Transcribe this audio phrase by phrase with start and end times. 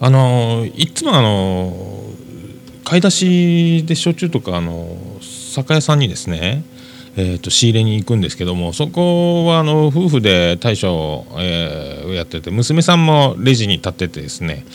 [0.00, 1.72] あのいつもあの
[2.84, 6.64] 買い出しで焼酎とかあの酒屋さんにですね
[7.18, 14.66] えーと、仕入れに行くんですけどもそこはあの夫婦で大将を、えー、やってて娘さんもレジに立っててですね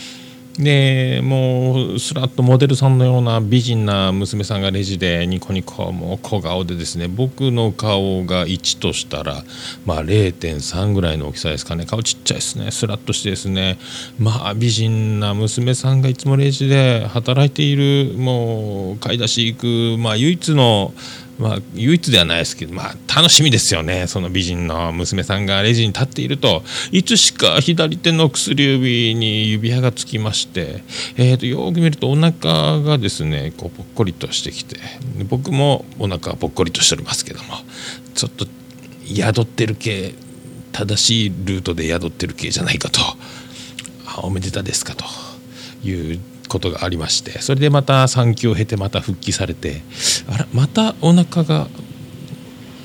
[0.61, 9.43] でもうすらっとモデルさんのような美人な娘さんがレジでニコニコもう小顔でですね僕の顔が1としたら
[9.85, 11.85] まあ0.3ぐらいの大きさですかね。
[11.85, 12.69] 顔ちっちゃいですね。
[12.69, 13.79] スラッとしてですね。
[14.19, 20.93] まあ美人な娘さんがいつもレジで働いているもう買い出し行くまあ唯一の
[21.41, 30.83] まあ、唯一ではないですけど、まあ、楽しみですよね、その美人の娘さんがレジに立っていると、いつしか左手の薬指に指輪がつきまして、
[31.17, 34.77] えー、とよく見ると、お腹がですねこうぽっこりとしてきて、
[35.29, 37.55] 僕もお腹はぽっこりとしておりますけども、
[38.13, 38.45] ちょっと
[39.07, 40.13] 宿ってる系、
[40.71, 42.99] 正しいルートで宿ってる系じゃないかと、
[44.21, 45.05] おめでたですかと
[45.83, 46.19] いう
[46.51, 49.81] ことがありましてそれでまた産休を経てまた復帰されて
[50.29, 51.67] あらまたお腹が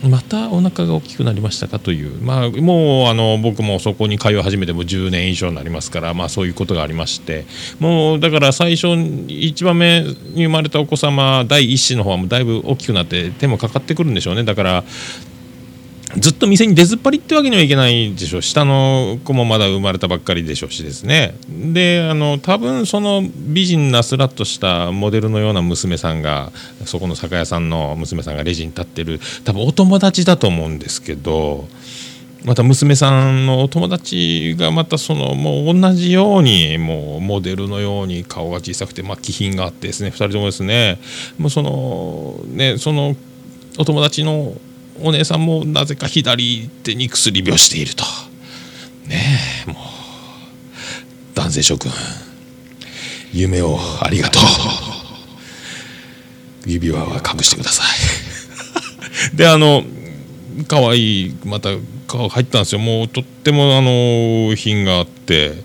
[0.04, 7.44] またお腹が大きくなりましたかという、まあ、もうあの僕もそこに通い始めても10年以上になりますから、まあ、そういうことがありまして
[7.80, 14.44] もうだから最初1番目に生まれたお子様第1子の方はもうだいぶ大きくなって手もかかってくるんでしょうね。
[14.44, 14.84] だから
[16.14, 18.42] ずっと店に出ずっぱりってわけにはいけないでしょう。
[18.42, 21.34] 下の子もまだ生まれたばっかりでしょうしですね。
[21.48, 26.52] であの多分その美人なスラッとしたモデルのような娘さんが
[26.84, 31.68] そこの酒屋さんの娘さんがレジに立ってる多分お友達だと思うんですけど
[32.44, 40.10] また娘さんのお友達がまたそのもう同じようにもうモデルのように顔が小さくてまあ気品があってですね。
[40.10, 41.00] 2人ともですね。
[41.38, 43.16] もうそのねその
[43.78, 44.54] お友達の
[45.00, 48.04] お姉さんもなぜか左手に薬病していると。
[49.06, 49.76] ねえもう
[51.34, 51.92] 男性諸君
[53.32, 54.42] 夢をありがとう。
[56.66, 57.84] 指輪は隠してくださ
[59.32, 59.36] い。
[59.36, 59.84] であの
[60.68, 61.70] 可愛いまた
[62.08, 62.78] 顔入ったんですよ。
[62.80, 65.62] もうとってもあの品があって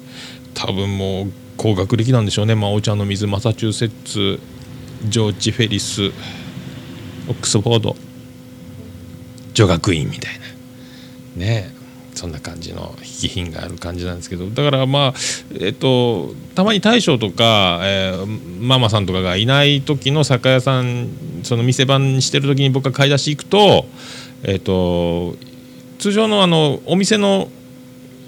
[0.54, 4.40] 多分もう高学歴なんでしょうね、まあ、お茶の水マサチューセッツ
[5.06, 6.12] ジョージ・フェリス
[7.28, 7.96] オックスフォード。
[9.54, 10.34] 女学院みたい
[11.36, 11.46] な。
[11.46, 11.82] ね
[12.14, 14.50] そんな感じの引き品がある感じなんですけど。
[14.50, 15.14] だからまあ
[15.60, 21.10] えっとたまに大将とか、えー、ママさんとかがいない時の酒屋さん
[21.44, 23.86] その店番してる時に僕が買い出し行くと
[24.44, 25.36] えっと
[26.00, 27.50] 通常のあのお店の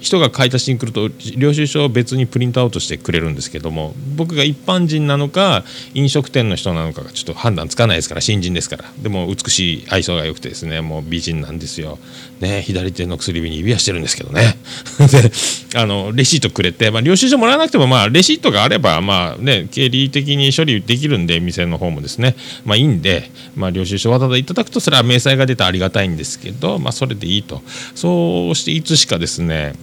[0.04, 8.84] 人が買い出しに来ると領収書を別にプリントアウトしてくれるんですけども僕が一般人なのか飲食店の人なのかがちょっと判断つかないですから新人ですから。
[8.98, 11.98] でも美しい愛想が良くてですねもう美人なんですよ、
[12.40, 14.58] ね、左手の薬指に指輪してるんですけどね。
[15.10, 15.32] で
[15.80, 27.62] あのレシートくれて、まあ、領収書もらわなくても、まあ、レシートがあれば、まあね、経理的に処理できるんで店の方もですね、まあ、いいんで、まあ、領収書わざわざいただくとそれは明細が出てありがたいんですけど、まあ、それでいいと。
[27.94, 29.74] そうしていつしかですね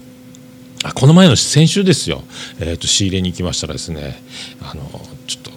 [0.84, 2.24] あこの前の先週ですよ、
[2.60, 4.22] えーと、仕入れに行きましたらですね
[4.62, 4.82] あの
[5.28, 5.52] ちょっと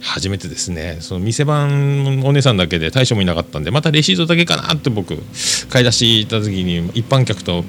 [0.00, 0.98] 初めてですね。
[1.00, 5.14] その店番お姉さんだけで大将もいなかったんでまたレシートだけかなって僕
[5.68, 7.64] 買い出し行った時に一般客と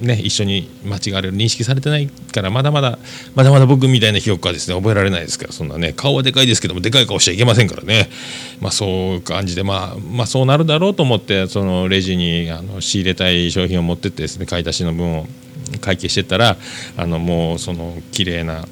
[0.00, 2.98] ね、一緒に間違われる認識されてないからまだまだ
[3.34, 8.10] まだまだ僕みたいな記憶はですね覚えられないですからそんなね顔はでかいですけどもでかい顔しちゃいけませんからね。
[8.60, 15.26] まあそういう感じで、まあ、まあそうなるだろうと思ってそのレジにあの仕入れたい商品を持ってってですね買い出しの分を
[15.80, 16.56] 会計してたら
[16.96, 18.66] あのもうその綺麗な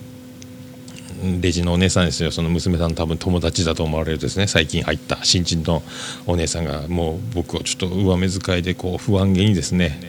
[1.40, 2.32] レジのお姉さんですよ。
[2.32, 4.48] その娘さん多分友達だと思われるですね。
[4.48, 5.82] 最近入った新人の
[6.26, 10.00] お姉さんがもう僕をちょっと上目遣いでこう不安げにですね。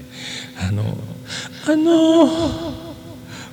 [0.59, 0.97] あの
[1.67, 2.73] あの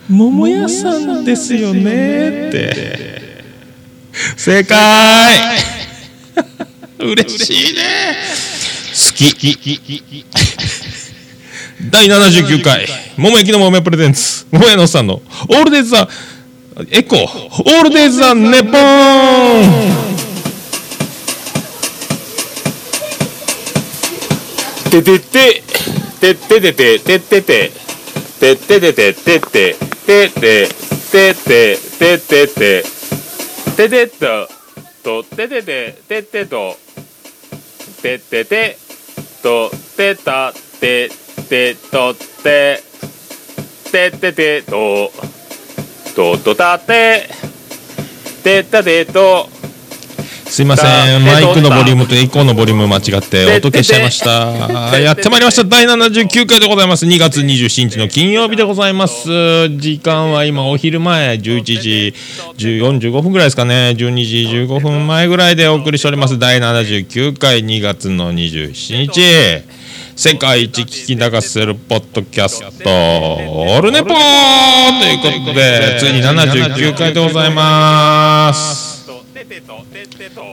[0.08, 2.48] 桃屋さんですよね。
[2.48, 3.20] って。
[4.36, 5.62] 正解。
[6.98, 7.82] 嬉しいね。
[8.92, 9.30] 好き。
[11.90, 12.86] 第79回
[13.20, 16.08] 桃焼きの桃屋プレゼンツ、桃屋のおっさんの、オールデイズ・ザ・
[16.90, 20.00] エコ、オールデイズ・ザ・ネポーン。
[24.90, 25.62] ててて、
[26.18, 27.72] てててて、ててて、
[28.40, 30.68] てててて、てて、てて、
[31.12, 32.84] てて、ててて、
[33.76, 34.48] ててと、
[35.02, 36.78] と、ててて、ててと、
[38.00, 38.78] ててて、
[39.42, 41.10] と、てた、て、
[41.50, 42.82] て、と、て、
[43.90, 45.12] ててててと
[46.14, 47.28] ととたて
[48.42, 49.48] てたてと。
[50.46, 50.82] すいませ
[51.16, 51.24] ん。
[51.24, 54.98] マイクのボリュームとエコーのボリューム間違って音消しちゃいました。
[54.98, 55.62] やってまいりました。
[55.62, 57.06] 第79回でございます。
[57.06, 59.68] 2月27日の金曜日でございます。
[59.76, 61.34] 時間は今お昼前。
[61.34, 62.14] 11時
[62.58, 63.94] 45分ぐらいですかね。
[63.96, 66.36] 12時15分前ぐらいでお送りしております。
[66.36, 69.20] 第79回2月の27日
[70.22, 72.90] 世界一聞き流せるポッドキャスト。
[72.90, 74.12] オルネポー
[75.00, 79.08] ということでついに79回でございます。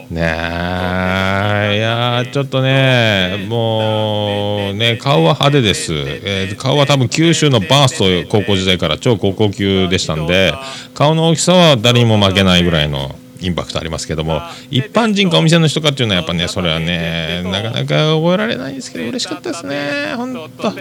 [0.09, 1.75] ねえ。
[1.75, 10.53] いやちょっとねもうね顔は派手です、えー、顔は多分九州のバースト高校時代から超高校級でしたんで
[10.93, 20.73] 顔の大きさは誰にも負けないぐらいのインパクトありますけども一般人かお店の人かっていうのはやっぱねそれはねなかなか覚えられないんですけど嬉しかったですね本当。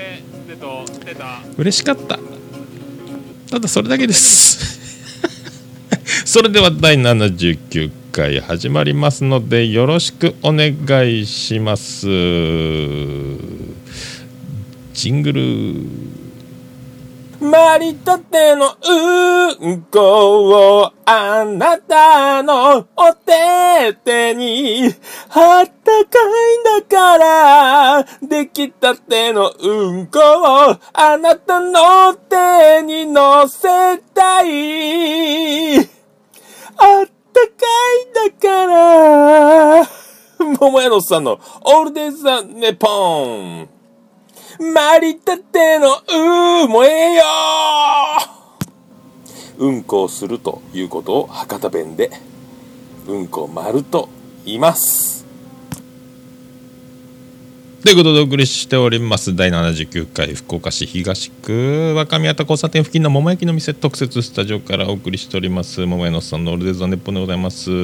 [1.58, 2.19] 嬉しかった。
[3.50, 4.81] ただそれだけです。
[6.25, 10.75] それでは第79回始まりますのでよろしくお願
[11.08, 12.06] いします。
[14.94, 15.75] ジングル
[17.40, 18.76] まりたての
[19.60, 24.84] うんこをあなたのお手手に
[25.30, 33.68] あったかいんだからできたてのうんこをあなたの手に乗せ
[34.14, 35.86] たいあっ
[36.76, 37.08] たか
[37.94, 40.06] いんだから。
[40.38, 43.75] 桃屋のさんのオールデイザネポン。
[44.58, 45.88] まりたての
[46.64, 47.23] うもえよ
[49.58, 49.70] う。
[49.70, 52.11] んこをするということを博多弁で
[53.06, 54.08] うんこ丸と
[54.44, 55.25] 言います。
[57.82, 65.87] ということでお送りしております第79回福岡市東区若宮田交差点付近の桃焼きの店特設スタジオからお送りしております。
[65.87, 67.70] 桃屋のさんのオールデザネッポンでございます。
[67.70, 67.75] う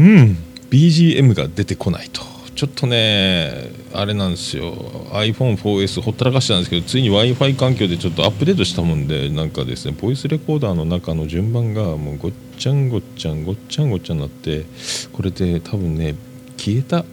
[0.00, 0.36] ん。
[0.70, 2.39] BGM が出てこないと。
[2.60, 4.74] ちょっとねあれなんですよ。
[5.12, 14.66] iPhone4S ほったらかしてたんですけどついに w i f i 環境でちょっとアップデートしたもんでなんかですねボイスレコーダーの中の順番がもうごっちゃんごっちゃんごっちゃんごっちゃになって
[15.10, 16.16] これで多分ね
[16.58, 17.06] 消えた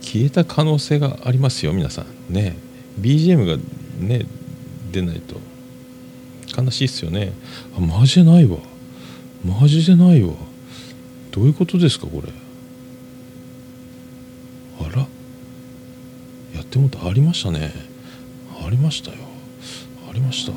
[0.00, 2.32] 消えた可能性がありますよ皆さん。
[2.32, 2.56] ね。
[3.00, 3.56] BGM が
[3.98, 4.26] ね
[4.92, 5.40] 出ないと。
[6.56, 7.32] 悲しいっすよね。
[7.76, 8.58] あマジでないわ。
[9.44, 10.34] マジでないわ。
[11.32, 12.32] どういうことですかこれ。
[14.80, 15.06] あら。
[16.54, 17.72] やってもとありましたね。
[18.64, 19.16] ありましたよ。
[20.08, 20.52] ありました。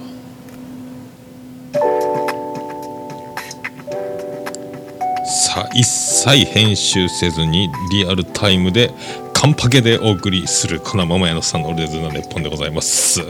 [5.25, 8.91] さあ一切編集せずにリアルタイムで
[9.33, 13.21] カンパケでお送りするこのままやのさんのオルデズの熱本でございます。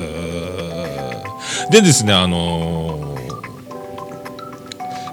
[1.72, 3.22] でですねあのー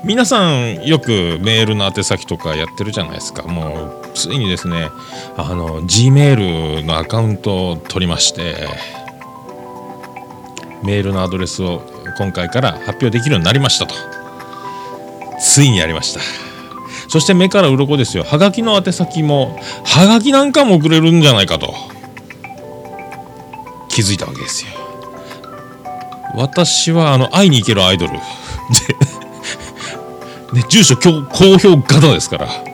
[0.05, 3.43] 皆さんよくメールの宛先とかやってるじゃないですか。
[3.43, 4.91] もうついにですね
[5.37, 8.69] あの G メールのアカウントを取りまして
[10.83, 11.83] メールのアドレスを
[12.19, 13.95] 今回から発表できるようになりましたと。
[15.41, 16.21] ついにやりました。
[17.09, 18.25] そして目から鱗ですよ。
[18.25, 21.75] はがきの宛先もはがきなんかも送れるんじゃないかと。
[23.89, 24.73] 気づいたわけですよ。
[26.35, 28.13] 私はあの会いに行けるアイドル。
[28.13, 28.19] で
[30.61, 31.11] ね、住所公
[31.51, 32.68] 表型ですから。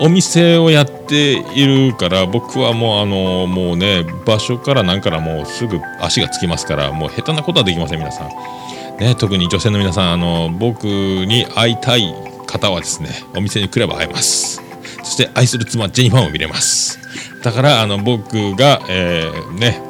[0.00, 8.28] お店をやっているから僕はもうあのもうね場所から何からもうすぐ足がつきますからもう下手なことはできません皆さん、
[8.98, 12.14] ね、特に女性の皆さんあの僕に会いたい
[12.46, 14.62] 方はですねお店に来れば会えます。
[15.02, 16.98] そして愛する妻ジェニファーも見れます。
[17.42, 19.80] だからあの僕が、えー、ね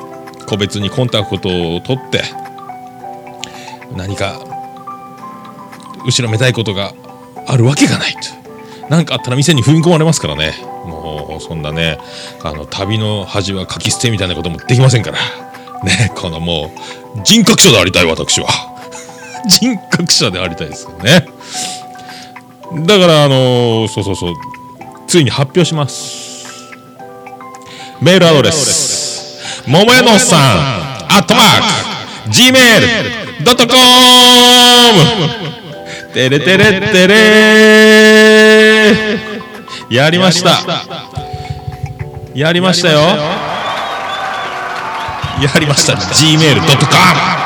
[0.46, 2.22] 個別にコンタクトを取って
[3.96, 4.40] 何か
[6.04, 6.92] 後ろめたいことが
[7.46, 8.47] あるわけがないと。
[8.88, 10.54] 何かあったら店に踏み込まれますからね。
[10.86, 11.98] もうそんなね
[12.42, 15.18] あの旅の恥は書き捨てみたいなこともできませんから。
[15.84, 16.72] ねこのも
[17.16, 18.48] う人格者でありたい私は。
[19.46, 21.26] 人格者でありたいですよね。
[22.86, 24.34] だからあのー、そうそうそう。
[25.06, 26.46] ついに発表します。
[28.00, 29.64] メールアドレス。
[29.66, 30.40] 桃屋のさん。
[31.10, 31.88] アットマーク。
[32.30, 33.48] Gmail.com
[36.12, 38.47] テレテレテレ
[39.90, 40.60] やりました。
[42.34, 43.00] やりましたよ。
[45.40, 45.94] やりました。
[45.94, 47.38] gmail.com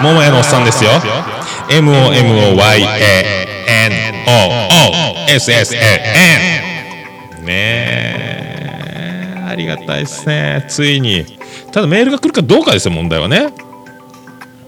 [0.00, 0.90] 桃屋のおっさんですよ。
[1.68, 2.64] MOMOYANOOSSAN
[7.42, 8.34] ねえ。
[9.48, 10.64] ありがたいですね。
[10.68, 11.24] ついに。
[11.72, 13.52] ただメールが来るかどうかですよ問題はね。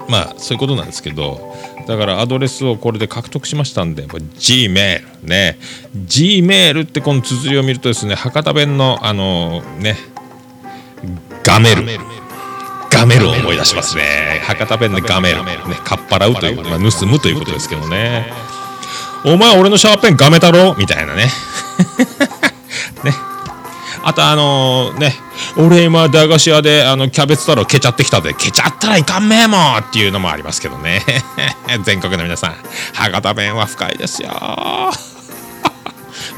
[0.09, 1.55] まあそういうことなんですけど
[1.87, 5.59] だからアドレスをこれで獲得しましたんで Gmail ね。
[5.97, 9.97] Gmail ってこの綴りを見るとですね博多弁のあのね
[11.45, 11.85] ガメル。
[12.91, 14.41] ガメルを思い出しますね。
[14.45, 15.45] 博多弁でガメル。
[15.45, 18.33] ねかっぱらうという、まあ、盗むということですけどね。
[19.25, 20.75] お前俺のシャーペンガメ太郎？
[20.77, 21.25] みたいなね。
[23.05, 23.13] ね
[24.07, 25.15] あとあのー、ね
[25.57, 31.03] 俺今駄菓子屋であのキャベツ太郎けちゃってきたでけちゃったらいかんめえもんっていうのもありますけどね。
[31.83, 32.57] 全国の皆さん
[32.95, 34.29] 博多弁は深いですよ。
[34.31, 34.93] ま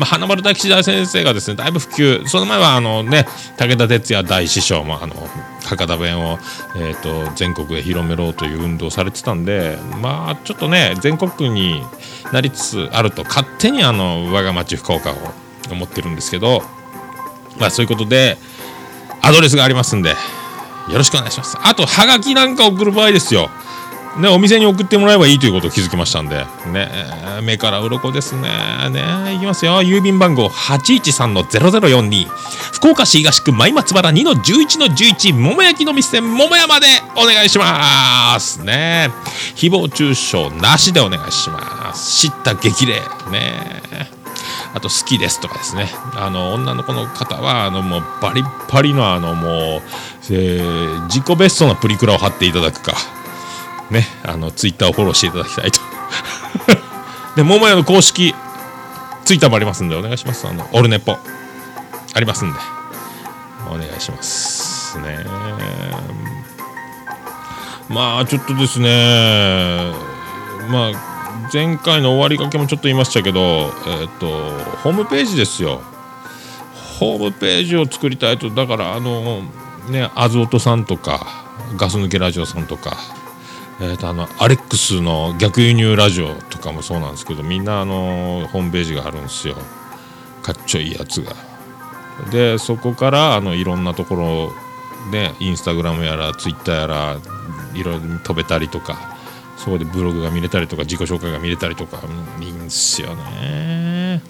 [0.01, 2.27] あ、花丸大吉大先生がですねだいぶ普及。
[2.27, 3.27] その前はあのね
[3.59, 5.29] 武田鉄矢大師匠もあの
[5.67, 6.39] 博多弁を、
[6.75, 11.83] えーと、全国へ広めろという運動されてたんでまあちょっとね全国に
[12.33, 15.17] なりつつあると勝手にあの我が町福岡を
[15.71, 16.63] 思ってるんですけど
[17.59, 18.37] まあそういうことで
[19.23, 20.17] アドレスがありますんでよ
[20.95, 23.51] ろしくお願いしますあとはがきなんか送る場合ですよ
[24.19, 26.91] ね、お店に送ってもらえばいいということを気づきましたんで、ね、
[27.45, 28.49] 目から鱗ですね。
[28.91, 29.81] ね、いきますよ。
[29.83, 32.27] 郵便番号813-0042。
[32.73, 36.87] 福岡市東区前松原2-11-11、桃焼きの店、桃屋まで
[37.17, 38.65] お願いします。
[38.65, 39.11] ね。
[39.55, 42.29] 誹謗中傷なしでお願いします。
[42.29, 42.95] 知った激励。
[43.31, 44.18] ね。
[44.75, 45.89] あと好きですとかですね。
[46.15, 49.83] あの、女の子の方は、あの、もうバリッバリのあの、もう、
[50.31, 52.95] えー、自己ベストなプリクラを貼っていただくか。
[53.91, 55.81] ね、あの、ツイッターをフォローしていただきたいと。
[57.37, 58.35] で、桃屋の公式、
[59.25, 60.47] ツイッターもありますんで、お願いします。
[60.47, 61.19] あの、オルネポ。
[62.15, 62.59] ありますんで、
[63.69, 65.25] お願いしますね。
[67.89, 69.93] まあ、ちょっとですね、
[70.69, 71.08] まあ、
[71.53, 74.27] 前回の終わりかけもちょっと言いましたけど、えっ、ー、と、
[74.79, 75.83] ホームページですよ。
[76.99, 79.43] ホームページを作りたいと、だから、あの、
[79.89, 81.27] ね、アズオトさんとか、
[81.77, 82.97] ガス抜けラジオさんとか、
[83.81, 89.55] えーと、あのアレックスの逆輸入ラジオとかもそうなんですけどみんなあのホームページがあるんですよ
[90.43, 91.33] かっちょいいやつが
[92.33, 94.53] でそこからあのいろんなところ
[95.13, 97.17] でインスタグラムやらツイッターやら
[97.75, 99.17] いろいろ飛べたりとか
[99.59, 102.01] そこでブログが見れたりとか自己紹介が見れたりとか
[102.41, 104.23] いいんですよね。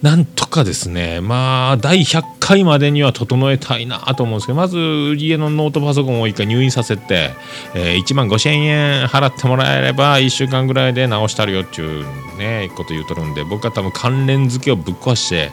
[0.00, 7.30] なんとかですね、まあ、第100回までには整えたいなと思うんですけど、まず売り家のノートパソコンを一回入院させて、
[7.74, 12.04] えー、1万5000円払ってもらえれば、1週間ぐらいで直したるよっていう
[12.36, 15.52] ね、こと言うとるんで、僕は多分関連付けをぶっ壊して、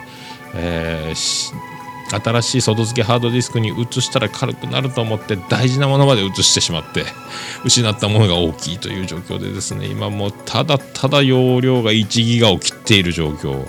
[0.53, 1.70] えー、
[2.19, 7.05] 新しい外付けハードディスクに移したら軽くなると思って大事なものまで移してしまって
[7.63, 13.65] 失ったものが大きいという状況でですね今もうただただ容量が1ギガを切っている状況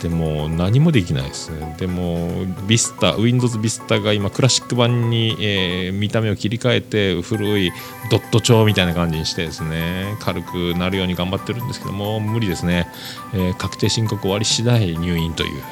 [0.00, 1.74] でも何もできないですね。
[1.78, 7.72] でも、ビスタ、Windows Vista が今、クラシック版に、えー、見た目を切り替えて、古い
[8.10, 12.86] ドット帳みたいな感じにしてですね、軽くなるように頑張ってるんですけども、無理ですね。
[13.34, 15.62] えー、確定申告終わり次第入院という。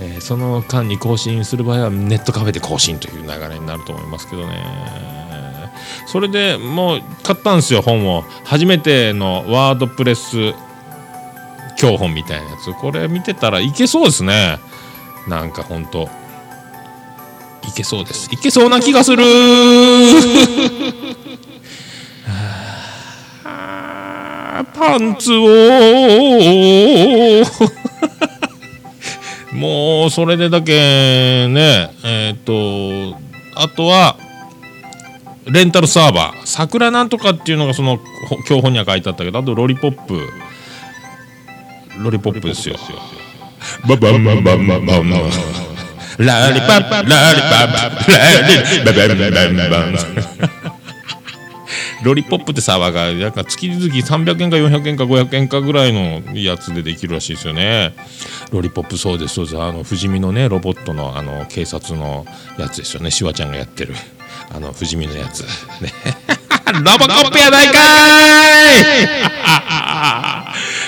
[0.00, 4.62] えー、その間に更新する場合はネットカフェで更新という流れになると思いますけどね。
[6.06, 8.24] それでもう買ったんですよ、本を。
[8.44, 10.54] 初めてのワードプレス
[11.76, 12.72] 教本みたいなやつ。
[12.72, 14.58] これ見てたらいけそうですね。
[15.26, 16.08] なんかほんと。
[17.66, 18.28] いけそうです。
[18.32, 19.22] いけそうな気がする。
[24.74, 25.48] パンツを
[29.58, 33.18] もうそれでだけねえっ、ー、と
[33.56, 34.16] あとは
[35.50, 36.46] レンタルサーバー。
[36.46, 37.98] 桜なんとかっていうのがその
[38.46, 40.20] 教本には書いてあったけどあとロリポップ。
[42.02, 42.76] ロリポップですよ。
[43.88, 45.10] ババンバンバンバンバン
[46.18, 47.40] ラリパッラリパッラリ
[48.84, 50.57] ババンバンバンバン
[52.02, 57.94] ロリポップってサーバーがなんか月々300円か400円か500円かぐらいのやつでできるらしいですよね。
[58.52, 59.60] ロリポップそうですそうです。
[59.60, 62.24] あの不死身のねロボットのあの警察の
[62.58, 63.10] やつですよね。
[63.10, 63.94] シュワちゃんがやってる。
[64.50, 65.42] あの不死身のやつ。
[65.42, 65.92] ね。
[66.68, 67.80] ロボコップやないか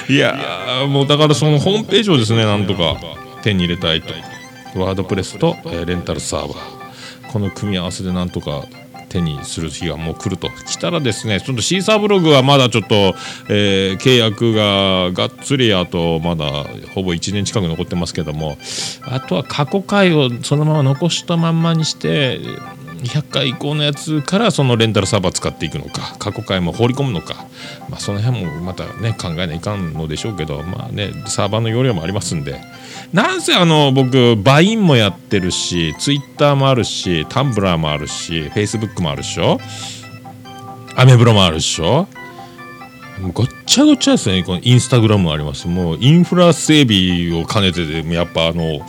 [0.09, 0.15] い！
[0.15, 2.97] いやもうだからそのホームページをですねなんとか
[3.43, 4.13] 手に入れたいと。
[4.77, 6.81] ワードプレスと、えー、レンタルサーバー。
[7.33, 8.65] この組み合わせでなんとか
[9.11, 13.15] 手にする日がもう来ると来たらですねちょっとシーサーブログはまだちょっと、
[13.49, 16.65] えー、契約ががっつりあとまだ
[16.95, 18.57] ほぼ1年近く残ってますけども
[19.03, 22.41] あとは過去回をそのまま残したまんまにして
[23.01, 27.47] 200回以降のやつからそのレンタルサーバー使っていくのか過去回も放り込むのか、
[27.89, 32.61] まあ、その辺もまたね考えないかんのでしょうけどまあねサーバーの容量もありますんで
[33.13, 39.59] なんせあの僕バインもやってるしツイッターもあるしタンブラーもあるしフェイスブックもあるでしょ？
[40.97, 42.07] アメブロもあるでしょ？
[43.33, 44.45] ごっちゃごちゃですね。
[44.45, 45.69] このインスタグラムもあります。
[45.69, 48.87] もうインフラ整備を兼ねててやっぱあのぐっ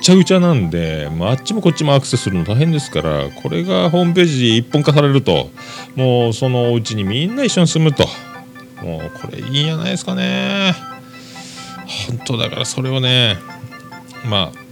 [0.00, 5.48] ちゃぐちゃなんで、まあ、あっちもこっちもアクセスするの大変ですからこれがホームページで一本化されると
[5.96, 8.06] もうそのお家にみんな一緒に住むと。
[8.82, 10.74] もうこれいいんじゃないですかね。
[12.08, 13.38] 本当だからそれをね
[14.24, 14.64] まあ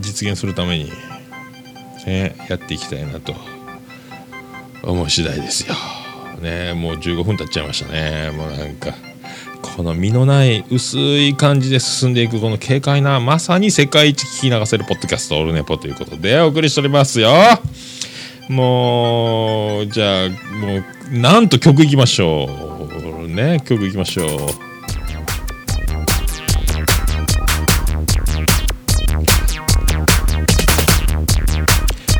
[0.00, 0.90] 実現するために
[2.06, 3.34] ねやっていきたいなと
[4.82, 5.74] 思う次第ですよ。
[6.40, 8.30] ねもう15分経っちゃいましたね。
[8.30, 8.94] もうなんか
[9.62, 17.32] この身のない薄い感じで進んでいくこの軽快なまさに世界一聞き流せるポッドキャストオルネポということでお送りしておりますよ。
[18.48, 20.76] もうじゃあも
[21.12, 22.48] うなんと曲いきましょ
[23.24, 23.28] う。
[23.28, 24.65] ね曲いきましょう。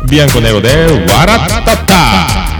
[0.08, 2.55] Bianconero de Guaratatá.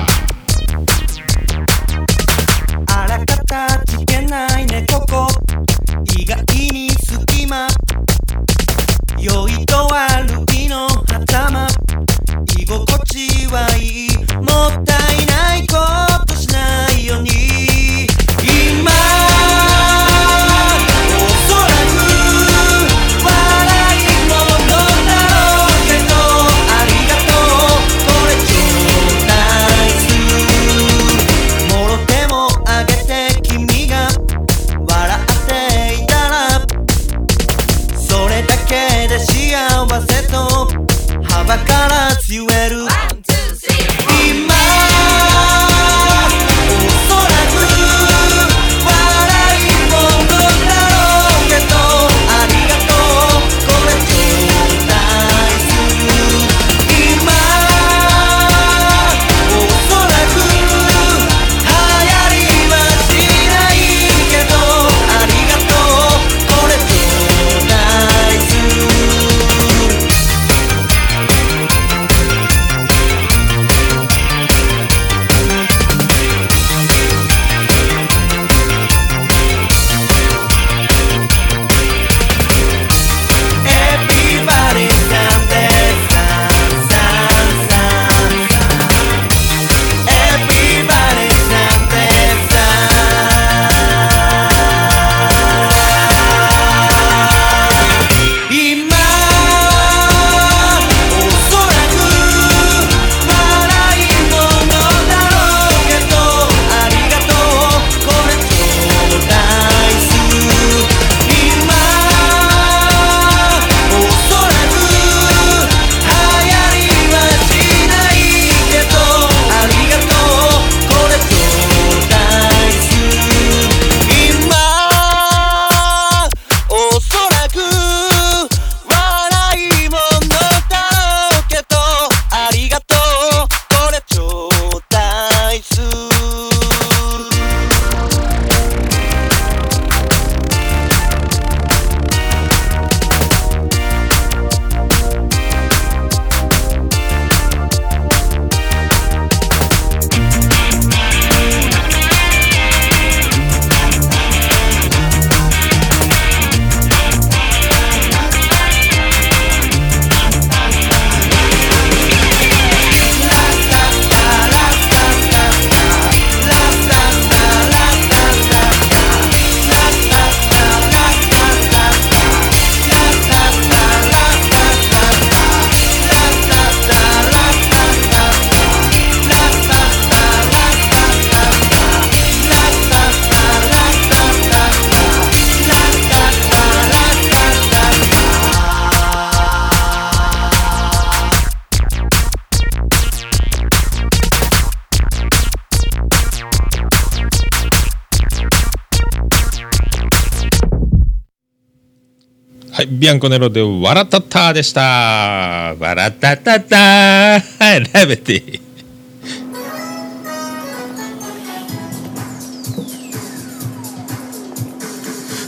[202.99, 205.75] ビアンコネロで笑ったったでした。
[205.78, 207.41] 笑ったったったは
[207.76, 208.61] い、ラベティ。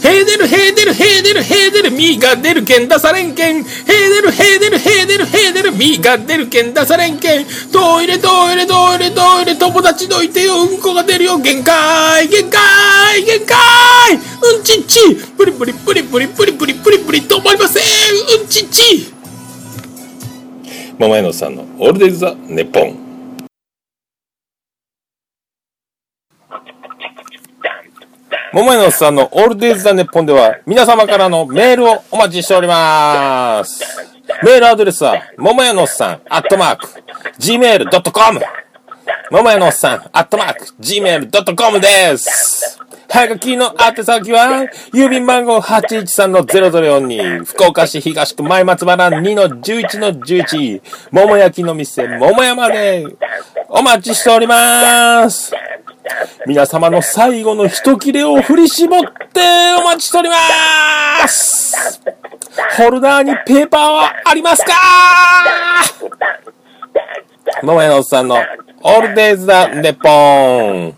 [0.03, 3.65] ヘーデルヘーデルヘーデルヘーデルミーが出るけん出されんけん。
[3.65, 7.47] ヘーデルヘーデルヘーデルヘーデルミーが出るけん出されんけん。
[7.73, 9.57] トイレトイレトイレトイレ。
[9.57, 10.63] 友達どいてよ。
[10.63, 11.39] うんこが出るよ。
[11.39, 13.59] 限界限界限界。
[14.15, 15.17] うんちっち。
[15.37, 17.21] プリプリプリプリプリプリプリプリ。
[17.23, 17.83] 止まりません。
[18.41, 19.13] うんちっち。
[20.99, 23.08] 桃屋のさんのオールデイズ・ザ・ネッポン。
[28.53, 33.85] 桃屋のおっさんのオールデイズ・ザ・ネッポンでは皆様からのメールをお待ちしております。
[34.43, 36.87] メールアドレスは、桃屋のおっさん、アットマーク、
[37.39, 38.41] gmail.com。
[39.31, 42.79] 桃屋のおっさん、アットマーク、gmail.com です。
[43.11, 53.07] はがきの宛先は、郵便番号813-0042、福岡市東区前松原2-11-11、桃焼きの店、桃屋まで、
[53.71, 55.53] お待ちしております。
[56.47, 59.41] 皆様の最後の一切れを振り絞って
[59.79, 60.37] お待ちしておりま
[61.27, 62.01] す。
[62.77, 64.73] ホルダーにペーパーはありますか？
[67.63, 68.37] 桃屋のおっさんの
[68.83, 70.95] オールデイズだネポン。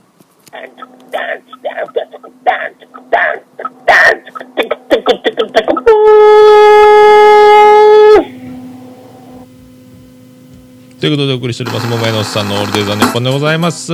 [11.01, 13.91] ということでお送りしております桃屋のおっさんのオールデイズ・ザ・ネッポンでございます。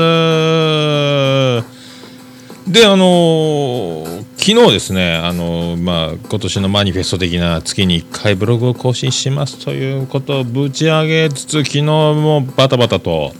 [2.68, 13.32] であのー昨日ですねあのーまあ今年のマニフェスト的な月に1回ブログを更新しますということをぶち上げつつ昨日もバタバタと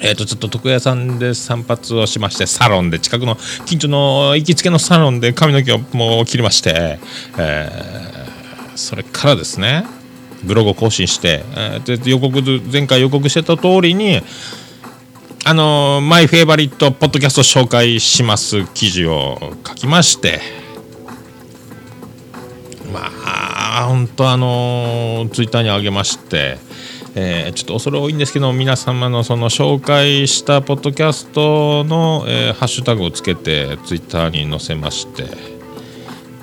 [0.00, 6.98] えー、とちょっと床屋さんで散髪をしましてサロンで近くの近所の行きつけのサロンで髪の毛をもう切りまして、
[7.38, 8.13] えー
[8.76, 9.84] それからですね
[10.44, 14.20] ブログを更新して、えーで予告前回予告してた通りに
[15.46, 20.40] あのマイフェイバリットポッドキャスト紹介します記事を書きまして
[22.92, 23.10] ま
[23.82, 26.58] あ本当あのツイッターに上げまして、
[27.14, 35.24] えーちょっと恐れ多いんですけど皆様のその紹介したポッドキャストの、えーハッシュタグをつけてツイッターに載せまして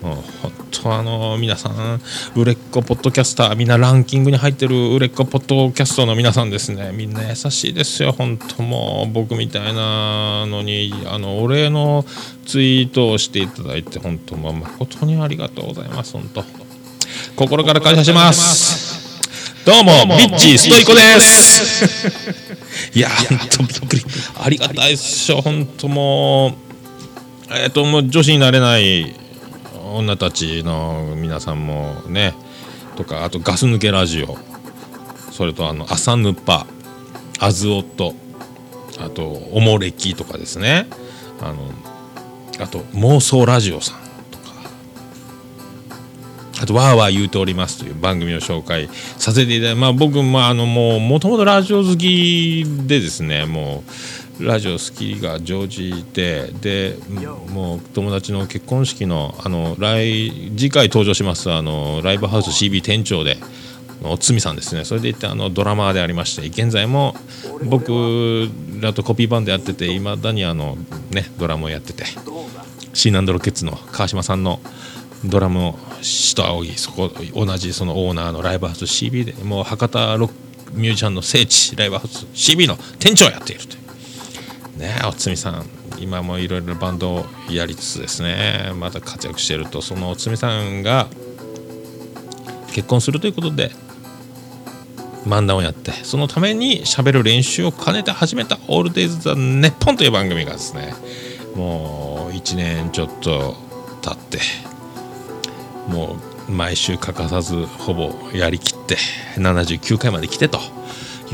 [0.02, 2.02] もう本当あの皆さん
[2.36, 6.92] 売れっ子ポッドキャスターみんなランキングに入ってる売れっ子ポッドキャストの皆さんですね。
[6.94, 10.94] みんな優しいですよ本当もう僕みたいなのに。
[11.06, 12.06] あのお礼の
[12.46, 16.44] ツイートをしていただいて本当もう誠にありがとうございます本当。
[17.36, 19.22] 心から感謝します。
[19.66, 22.98] どうもビッチストイコです。
[22.98, 24.02] いや本当びっくり。
[24.44, 26.54] ありがたいっしょ本当もう。
[27.54, 29.14] えっ、ともう女子になれない
[29.98, 32.34] 女たちの皆さんもね
[32.96, 34.38] とかあとガス抜けラジオ。
[35.32, 36.68] それとあの朝ぬぱ
[37.40, 38.14] あずおと
[39.00, 40.88] あとおもれきとかですね。
[41.42, 41.72] あの
[42.60, 44.00] あと妄想ラジオさん
[44.30, 44.54] とか。
[46.62, 53.92] あとわーわー言うておりますという番組を紹介させていただいてまあ僕まあのもうもともとラジオ好きでですねもう
[54.42, 56.98] ラジオ好きが常時でで
[57.50, 63.38] もう友達の結婚式のあの来次回登場しますあのライブハウス CB 店長で
[64.04, 64.84] おつみさんですね。
[64.84, 67.16] それでいってあのドラマーでありまして現在も
[67.64, 68.50] 僕
[68.80, 70.76] らとコピーバンドやってていまだにあの
[71.12, 72.06] ねドラムをやってて
[72.94, 74.60] シーナンドロケッツの川島さんの
[75.24, 80.34] ドラムを師と仰ぎそこ同じそのオーナーのライブハウス CB でもう博多ロック
[80.74, 83.81] ミュージシャンの聖地ライブハウス CB の店長をやっているという。
[84.82, 85.66] ねおつみさん。
[86.00, 88.72] 今もいろいろバンドをやりつつですね。
[88.76, 89.82] また活躍していると。
[89.82, 91.08] そのおつみさんが
[92.74, 93.72] 結婚するということで
[95.26, 100.94] 漫談をやってそのために喋る練習を兼ねて始めた「オールデイズ・ザ・ネッポン」という番組がですね
[101.56, 103.56] もう1年ちょっと
[104.02, 104.40] 経って
[105.88, 106.18] も
[106.48, 108.98] う毎週欠かさずほぼやりきって
[109.36, 110.81] 79回まで来てと。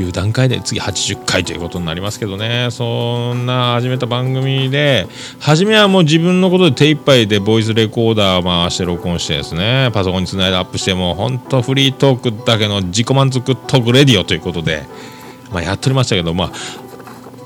[0.01, 2.69] いう段階で次80回ということになりますけどね。
[2.71, 5.07] そんな始めた番組で
[5.39, 9.89] 初めはもう自分のことで手一杯でボイスレコーダー回して録音してですね。
[9.93, 14.83] パソコンにつないでアップしてもうほんとフリートークだけの自己満足トークレディオということで、
[15.51, 16.51] まあ、やっておりましたけどまあ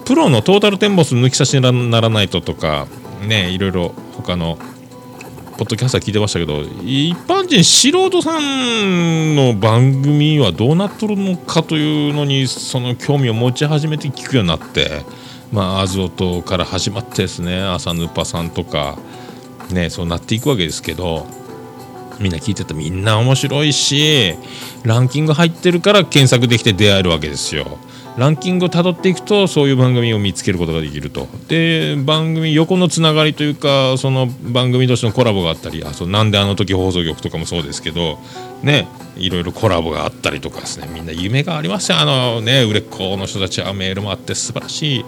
[0.05, 2.87] プロのトータルテンボス抜き差しにならないととか
[3.27, 4.57] ねいろいろ他の
[5.62, 15.04] ポッドキャスター聞いてましたけど一般人素人さんの番組はどうなっとるのかというのにその興味を持ち始めて聞くようになって
[15.52, 18.97] まあアズオトから始まってですね朝ヌパさんとか
[19.71, 21.28] ねそうなっていくわけですけど
[22.19, 24.34] みんな聞いてたみんな面白いし
[24.82, 27.78] ランキング入ってるから検索できて出会えるわけですよ。
[28.17, 31.28] ランキングをたどっていくとそういう番組を見つけることができると。
[31.47, 38.19] で番組横のつながりというかその番組同士のコラボがあったりあそうなんであの時放送局とかもそうですけど
[38.63, 40.89] ねいろいろコラボがあったりとかですね。
[40.93, 45.06] みんな夢がありますよあのね売れっ子の人たちはメールもあって素晴らしい。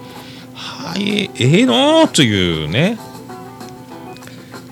[0.54, 2.98] はいええのというね。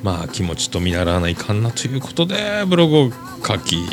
[0.02, 3.10] まあ気持ちと見習わないかんなということでブログを
[3.46, 3.76] 書き。
[3.76, 3.84] い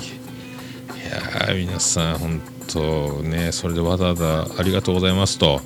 [1.11, 5.61] や皆さん本当ねそれでわざわざありがとうございますと。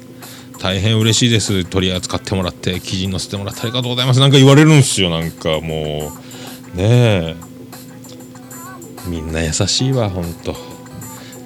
[0.59, 1.65] 大変嬉しいです。
[1.65, 4.19] 取り扱ってもらって記事に載せてもらってありがとうございます。
[4.19, 5.09] なんか言われるんですよ。
[5.09, 6.13] なんかも
[6.73, 7.35] うねえ。
[9.07, 10.55] みんな優しいわほんと。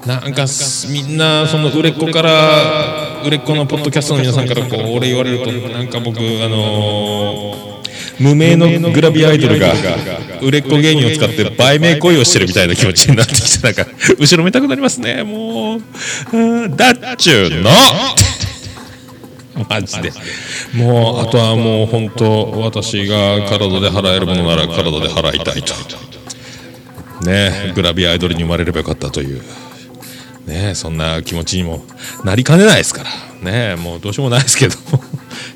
[0.05, 0.45] なんか
[0.89, 7.76] みんなその売れっ子から売れっ子のポッドキャストの皆さんからこう俺言われるとなんか僕あのー
[8.19, 9.73] 無名のグラビアアイドルが
[10.41, 13.85] 売れっ子芸人を使って売名恋をしてるみたいな気持ちになってきてなんか
[14.17, 15.23] 後ろめたくなりますね。
[15.23, 15.81] もう
[16.33, 17.69] うんだっちゅうの。
[19.69, 20.11] マジで。
[20.75, 25.73] もうあとはもう本当私が体で払えるものなら体で払いたいと。
[27.25, 29.41] ねグラビアアイドルに生まれればよかったという。
[30.45, 31.83] ねそんな気持ちにも
[32.23, 33.09] なりかねないですから。
[33.51, 34.75] ねもうどうしようもないですけど。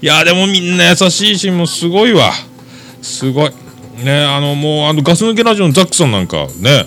[0.02, 2.32] いやでもみんな優しいしもうすごいわ
[3.02, 3.52] すごい。
[4.04, 6.86] ねあのもうあのガス抜けラジオのザックさんなんかね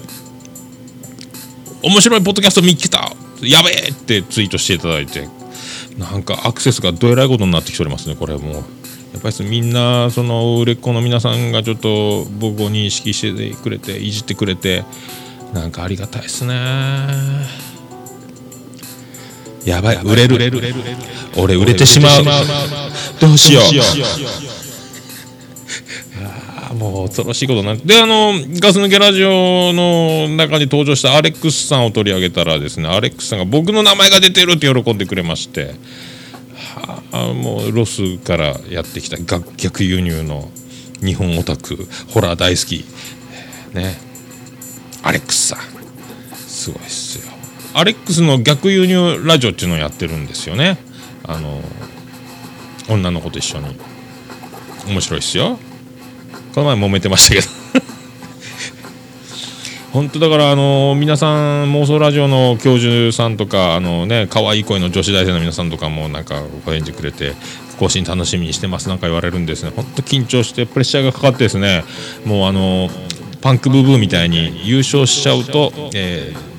[1.83, 3.13] 面白いポッドキャスト見つけた。
[3.43, 5.29] やべえってツイートしていただいて
[5.99, 8.51] なんかアクセスがどえらいことになってきておりますねこれも。
[8.51, 14.85] うやっぱりみんなその売れっ子の皆さんがちょっと僕を認識してくれていじってくれて
[15.53, 16.55] なんかありがたいですね。
[19.65, 20.37] やばい売れる。
[21.37, 22.25] 俺売れてしまう。
[23.21, 23.65] どうしよう
[26.79, 35.75] もう恐ろしいことなってであのガス抜けラジオの中に登場したアレックスさんを取り上げたらですねアレックスさんが僕の名前が出てるって喜んでくれまして
[36.75, 39.17] はあもうロスからやってきた。
[39.19, 40.51] 逆逆輸入の
[41.01, 41.77] 日本オタク
[42.13, 42.85] ホラー大好き。
[43.75, 43.97] ね。
[45.03, 45.59] アレックスさん。
[46.35, 47.33] すごいっすよ。
[47.75, 50.79] アレックスの逆輸入ラジオっていうのをやってるんですよね。
[51.25, 51.61] あの
[52.89, 53.77] 女の子と一緒に。
[54.87, 55.59] 面白いっすよ。
[56.55, 57.49] この前揉めてましたけど。
[59.93, 67.35] 本当だからあの皆さん妄想ラジオの教授さんとかあのね可愛い声の女子大生の皆さんとかもなんかお返事くれて
[67.79, 69.73] 更新楽しみにしてますなんか言われるんですね。
[69.75, 71.85] 本当緊張してプレッシャーがかかってですね。
[72.25, 72.91] もうあの
[73.41, 76.55] パンクブーブーみたいに優勝しちゃうと、えー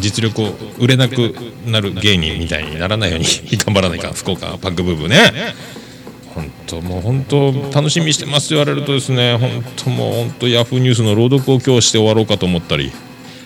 [0.00, 1.34] 実力を売れなく
[1.66, 5.32] なる芸人みたいにならないように頑張らないか福岡パンクブーブーね。
[6.38, 12.92] 本当もう本当楽しみにしてますと言われるとですね本当もう本当ヤフーニュースの朗読を今日して終わろうかと思ったり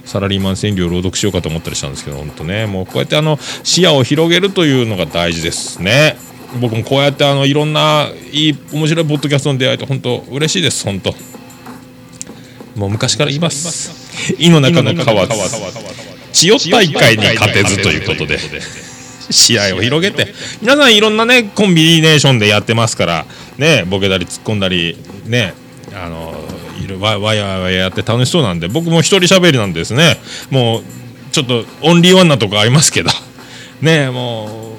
[0.04, 6.16] サラリーマン川柳を朗読しようかと思ったりしたんですけど本当ねもうこうやってあの視野を広げるというのが大事ですね。
[6.60, 11.14] 僕もこうやってあのいろんないい面白いポッドキャストの出会いと本当嬉しいです本当。
[12.76, 14.36] もう昔から言います。
[14.38, 15.26] 井の中の蛙
[16.32, 18.38] 千代大会に勝てずということで
[19.32, 20.32] 試合を広げて。
[20.60, 23.26] 皆さんいろんなねコンビネーションでやってますから
[23.58, 25.54] ねボケたり突っ込んだりね
[25.94, 26.34] あの
[26.80, 30.16] いわわやわややって楽しそうなんで僕も一人喋りなんですね。
[30.50, 30.82] もう
[31.32, 33.10] ちょっとオンリーワンなとこありますけど。
[33.80, 34.76] ねも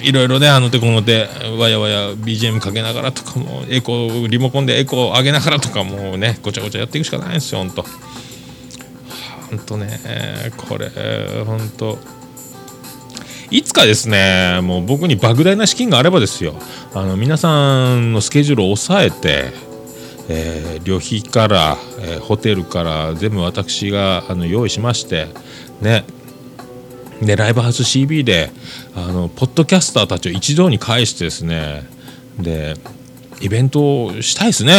[0.00, 7.84] ういろいろねあの手この手わやわや BGM かけながらとかもエコーリモコンでエコー上げながらとかもうねごちゃごちゃやっていくしかないんですよほんと。
[9.50, 10.00] ほんとね
[10.56, 10.90] これ
[11.44, 11.98] ほんと。
[13.50, 16.54] いつかですねもう僕に莫大な資金があればですよ。
[16.94, 19.52] あの皆さんのスケジュールを抑えて、
[20.28, 25.26] えー旅費から、えーホテルから全部私があの用意しまして
[25.80, 26.04] ね。
[27.20, 28.50] でライブハウス CB で
[28.94, 31.82] あのポッドキャスターたちを一堂に会してですね。
[32.38, 32.74] で
[33.40, 34.74] イベントをしたいですね。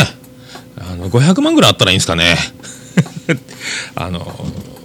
[0.78, 2.36] あの500万ぐらいあったらいいんですかね。
[3.96, 4.26] あの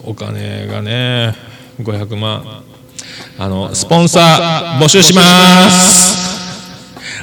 [0.05, 1.37] お金がね
[1.81, 2.64] 500万。
[3.38, 6.26] あのスポンサー募集します。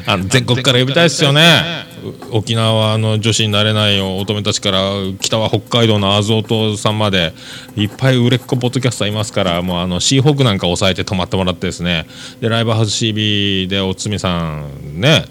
[0.06, 1.84] あの全国から呼びたいですよね。
[2.32, 4.80] 沖縄の女子になれない乙女たちから
[5.22, 7.34] 北は北海道のアゾートさんまで
[7.78, 12.06] いっぱい売れっ子ポッドキャスターいますからもうあのシーホークなんか抑えて泊まってもらってですね。
[12.42, 15.26] でライブハウス CB でおつみさんね。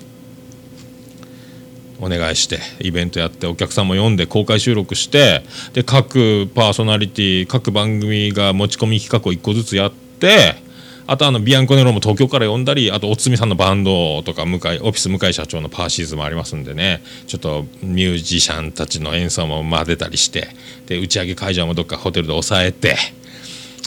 [2.01, 10.02] お願いしてイベントやってお客さんも読んで公開収録してで各パーソナリティ各番組が持ち込み企画を1個ずつやって
[11.07, 17.03] あとあのビアンコネロも東京から呼んだりあとおつみさんのバンドとか向井オフィス向井社長のパーシーズもありますんでね。
[17.27, 20.49] ちょっとミュージシャンたちの演奏も混ぜたりして
[20.87, 22.97] で打ち上げ会場もどっかホテルで抑えて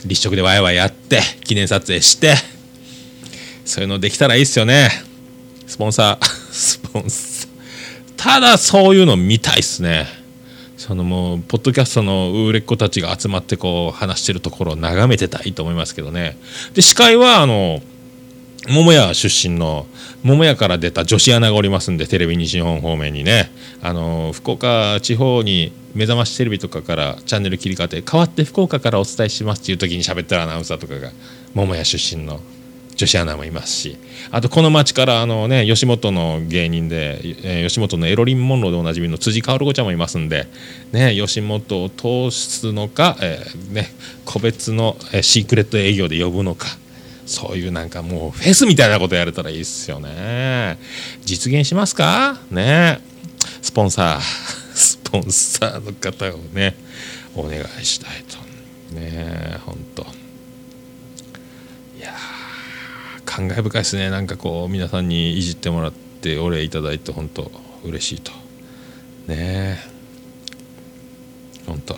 [0.05, 2.35] 立食でワイワイやって記念撮影して
[3.63, 4.89] そういうのできたらいいっすよね。
[5.65, 7.49] スポンサー スポンサー。
[8.17, 10.24] ただそういうの見たいっすね。
[10.85, 16.37] そのもうポッドキャストの売れっ子たちが集まってこう話してるところを眺めてたいと思いますけどね。
[16.75, 17.81] で司会はあの
[18.69, 19.87] 桃屋出身の
[20.21, 23.51] 桃屋から出た女子アナがおりますんでテレビ西日本方面にね。
[23.81, 31.09] あの福岡地方に目覚ましテレビとかからチャンネル切り替わって代わって福岡からお伝えしますっていう時に喋ってるアナウンサーとかが
[31.55, 32.41] 桃屋出身の
[32.95, 33.97] 女子アナもいますし
[34.31, 40.47] あとこの町からあの、ね、吉本の芸人で、えー吉本のエロリン・モンローでおなじみの辻薫子ちゃんもいますんで、
[40.91, 43.87] ね、吉本を通すのか、えーね、
[44.23, 46.67] 個別の、えーシークレット営業で呼ぶのか
[47.25, 50.77] そういうなんかもうフェスみたいなことやれたらいいっすよね。
[51.23, 52.37] 実現しますか？
[52.51, 52.99] ね。
[53.63, 54.21] スポンサー
[54.75, 56.75] スポンサーの方をね
[57.35, 58.95] お願いしたいと。
[58.95, 60.03] ね本当。
[61.97, 62.34] いやー。
[63.35, 64.09] 感慨深いですね。
[64.09, 67.51] なんかこう皆さんにいじってもらってお礼いただいて本当
[67.83, 68.31] 嬉しいと。
[69.27, 69.77] ね
[71.67, 71.97] 本当。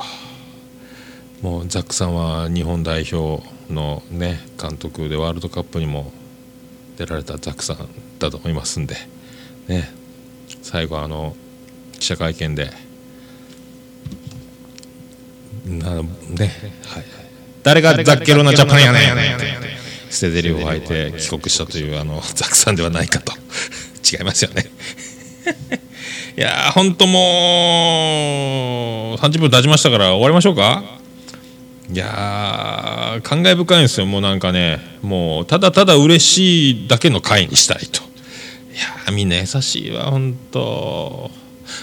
[1.44, 6.12] もうザックさんは日本代表のね監督でワールドカップにも
[6.98, 8.96] 出られたザックさんだと思いますんで。
[9.68, 9.92] ね
[10.64, 11.36] 最後あの
[12.00, 12.72] 記者会見で
[15.68, 17.06] なね、はい、
[17.62, 19.87] 誰がザッケロなジャパンやねん。
[20.18, 23.34] 捨て台詞を吐いて帰国したというあのザックさんではないかと。
[24.12, 24.66] 違いますよね。
[26.38, 27.20] いやー本当も
[29.16, 30.84] う30分経ちましたから終わりましょうか。
[31.92, 34.06] いやー感慨深いんですよ。
[34.08, 38.02] もうなんかねもうただただ嬉しいだけの回にしたいと。
[38.02, 41.30] いやーみんな優しいわ本当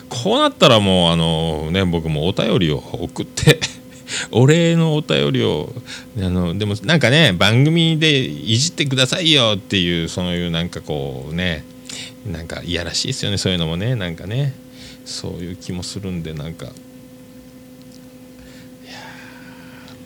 [0.09, 3.61] こうなったらもうあのね僕もお便りを送って
[4.31, 5.73] お礼のお便りを。
[6.19, 11.65] あのでもなんかね番組でいじってくださいよっていうそういうなんかこうね
[12.27, 14.55] なんかいやらしいですよねそういうのもねなんかね。
[15.05, 16.67] そういう気もするんでなんか。
[16.67, 16.73] いや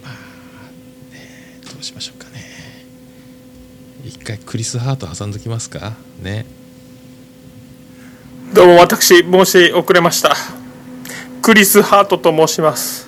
[0.03, 0.13] まあ
[1.15, 2.43] ねどうしましょうかね。
[4.05, 5.95] 一回クリス・ハート挟んどきますか。
[6.21, 6.47] ね。
[8.53, 10.35] どうも私申し遅れました。
[11.43, 13.08] クリス・ハートと申します。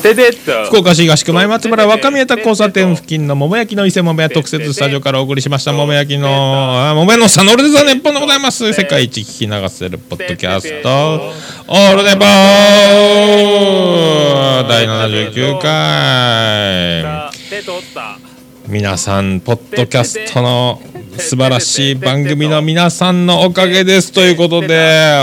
[0.00, 5.74] 福岡市東区前松原若宮田交差点付近の桃焼きの伊勢桃屋特設スタジオからお送りしました。
[5.74, 6.26] 桃焼きの
[6.88, 8.72] あ桃屋のサノルデザネッポンでございます。
[8.72, 10.88] 世界一聞き流せるポッドキャスト。
[11.68, 17.04] オールデボー第79回。
[18.68, 20.80] 皆さんポッドキャストの
[21.18, 24.66] 素晴らしい番組の皆さんのおかげですということで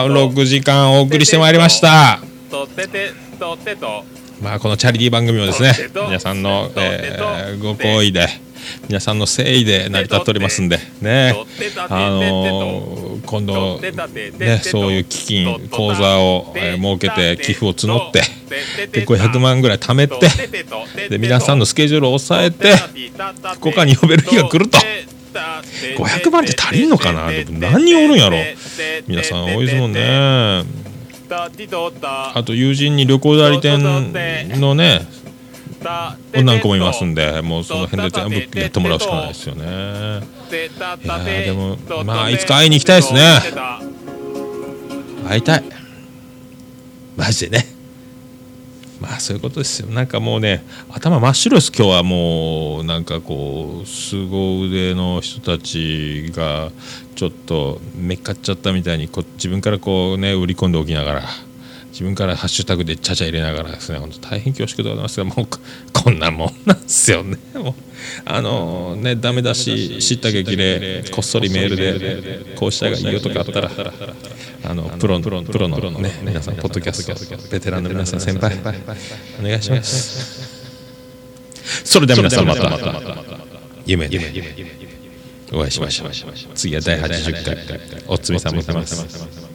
[0.04, 2.20] 6時間お送りしてまいりました。
[2.52, 4.06] とててとてと
[4.42, 8.28] まあこのチャリティー番組もですね皆さんの、えーご好意で
[8.90, 11.34] 皆さんの誠意で成り立っておりますんでね。
[11.90, 13.80] あのー今度
[14.38, 18.22] ねそういう基金口座を、えー設けて寄付を募って
[18.92, 20.16] で500万ぐらい貯めて
[21.10, 22.76] で皆さんのスケジュールを抑えて
[23.56, 24.78] 福岡に呼べる日が来ると。
[25.98, 27.30] 500万って足りんのかな？
[27.30, 28.38] でも何人おるんやろ？
[29.08, 30.64] 皆さん多いですもんね
[31.30, 35.08] あと友人に旅行代理店のね
[36.34, 39.64] 女の子もいますんでもうその辺で全部やってもらうしかないですよね。
[39.64, 43.40] いやーでもまあいつか会いに行きたいですね。
[45.28, 45.64] 会いたい。
[47.16, 47.77] マジでね
[49.00, 49.88] まあそういうことですよ。
[49.88, 51.72] なんかもうね頭真っ白です。
[51.76, 56.72] 今日はもうなんかこう凄腕の人たちが
[57.16, 61.47] ちょっとめっかっちゃったみたいにこう自分からこうね売り込んでおきながら。
[61.98, 65.58] 自分からハッシュタグでちゃちゃ入れながらですね本当大変恐縮でございますがもうこ
[65.94, 67.40] こんなもんなんですよね。
[67.56, 67.74] もう
[68.24, 73.72] あのねダメだし知った激励こっそりメールでこうしたがいいよとかあったら
[74.64, 78.56] あのプロプロプロのね皆さんポッドキャストベテランの皆さん先輩
[79.40, 80.56] お願いします。
[81.84, 82.78] それでは皆さんまた
[83.88, 84.20] 夢で
[85.52, 86.12] お会いしましょう。
[86.54, 89.47] 次は第80回おつみさんも出ます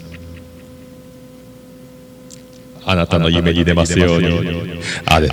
[2.84, 4.28] あなたの夢に出ますように。
[5.06, 5.28] あれ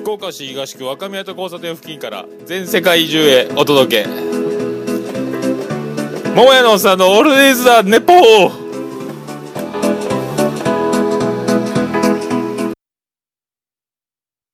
[0.00, 4.08] 福岡市東区若宮と交差点付近から全世界中へお届け。
[6.34, 8.67] 桃屋のさんのオールディーズ・ザ・ネポー。